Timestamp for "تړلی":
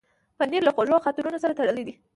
1.59-1.83